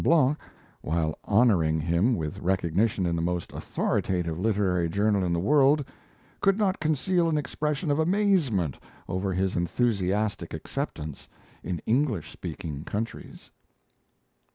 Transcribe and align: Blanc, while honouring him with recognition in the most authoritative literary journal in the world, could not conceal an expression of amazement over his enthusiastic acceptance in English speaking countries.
Blanc, 0.03 0.35
while 0.81 1.15
honouring 1.27 1.79
him 1.79 2.15
with 2.15 2.39
recognition 2.39 3.05
in 3.05 3.15
the 3.15 3.21
most 3.21 3.53
authoritative 3.53 4.39
literary 4.39 4.89
journal 4.89 5.23
in 5.23 5.31
the 5.31 5.39
world, 5.39 5.85
could 6.39 6.57
not 6.57 6.79
conceal 6.79 7.29
an 7.29 7.37
expression 7.37 7.91
of 7.91 7.99
amazement 7.99 8.79
over 9.07 9.31
his 9.31 9.55
enthusiastic 9.55 10.55
acceptance 10.55 11.27
in 11.61 11.83
English 11.85 12.31
speaking 12.31 12.83
countries. 12.83 13.51